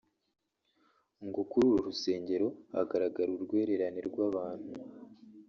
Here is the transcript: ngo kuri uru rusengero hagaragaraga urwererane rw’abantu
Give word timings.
ngo 1.27 1.41
kuri 1.49 1.65
uru 1.69 1.81
rusengero 1.87 2.47
hagaragaraga 2.75 3.35
urwererane 3.39 3.99
rw’abantu 4.09 4.69